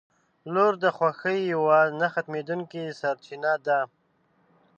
[0.53, 3.79] •لور د خوښۍ یوه نه ختمېدونکې سرچینه ده.